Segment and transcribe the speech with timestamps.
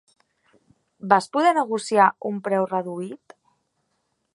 [1.11, 3.41] Vas poder negociar un preu reduït?